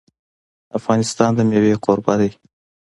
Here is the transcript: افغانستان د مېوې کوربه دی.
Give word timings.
افغانستان 0.77 1.31
د 1.37 1.39
مېوې 1.49 1.73
کوربه 1.83 2.13
دی. 2.19 2.31